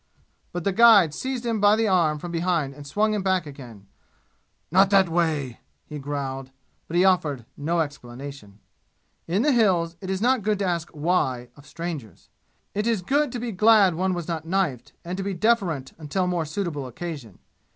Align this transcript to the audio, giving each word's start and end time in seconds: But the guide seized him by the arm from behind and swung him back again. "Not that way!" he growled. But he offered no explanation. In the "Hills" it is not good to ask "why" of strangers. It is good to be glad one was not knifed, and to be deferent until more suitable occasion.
But 0.51 0.63
the 0.63 0.71
guide 0.71 1.13
seized 1.13 1.45
him 1.45 1.59
by 1.61 1.75
the 1.75 1.87
arm 1.87 2.17
from 2.17 2.31
behind 2.31 2.73
and 2.73 2.87
swung 2.87 3.13
him 3.13 3.21
back 3.21 3.45
again. 3.45 3.85
"Not 4.71 4.89
that 4.89 5.09
way!" 5.09 5.59
he 5.85 5.99
growled. 5.99 6.49
But 6.87 6.97
he 6.97 7.05
offered 7.05 7.45
no 7.55 7.81
explanation. 7.81 8.57
In 9.27 9.43
the 9.43 9.51
"Hills" 9.51 9.97
it 10.01 10.09
is 10.09 10.19
not 10.19 10.41
good 10.41 10.57
to 10.57 10.65
ask 10.65 10.89
"why" 10.89 11.49
of 11.55 11.67
strangers. 11.67 12.29
It 12.73 12.87
is 12.87 13.03
good 13.03 13.31
to 13.31 13.39
be 13.39 13.51
glad 13.51 13.93
one 13.93 14.15
was 14.15 14.27
not 14.27 14.43
knifed, 14.43 14.93
and 15.05 15.17
to 15.19 15.23
be 15.23 15.35
deferent 15.35 15.93
until 15.99 16.25
more 16.25 16.45
suitable 16.45 16.87
occasion. 16.87 17.37